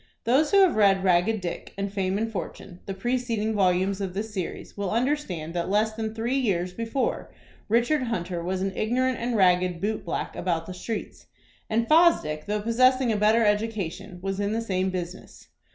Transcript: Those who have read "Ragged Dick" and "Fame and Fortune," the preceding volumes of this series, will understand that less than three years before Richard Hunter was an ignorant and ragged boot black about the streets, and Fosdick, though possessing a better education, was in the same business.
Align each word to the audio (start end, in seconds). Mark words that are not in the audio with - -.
Those 0.23 0.49
who 0.49 0.61
have 0.61 0.77
read 0.77 1.03
"Ragged 1.03 1.41
Dick" 1.41 1.75
and 1.77 1.93
"Fame 1.93 2.17
and 2.17 2.31
Fortune," 2.31 2.79
the 2.87 2.93
preceding 2.95 3.53
volumes 3.53 4.01
of 4.01 4.15
this 4.15 4.33
series, 4.33 4.75
will 4.75 4.89
understand 4.89 5.53
that 5.53 5.69
less 5.69 5.93
than 5.93 6.15
three 6.15 6.39
years 6.39 6.73
before 6.73 7.31
Richard 7.69 8.01
Hunter 8.05 8.43
was 8.43 8.63
an 8.63 8.75
ignorant 8.75 9.19
and 9.19 9.35
ragged 9.37 9.79
boot 9.79 10.03
black 10.03 10.35
about 10.35 10.65
the 10.65 10.73
streets, 10.73 11.27
and 11.69 11.87
Fosdick, 11.87 12.47
though 12.47 12.61
possessing 12.63 13.11
a 13.11 13.15
better 13.15 13.45
education, 13.45 14.17
was 14.23 14.39
in 14.39 14.53
the 14.53 14.61
same 14.61 14.89
business. 14.89 15.49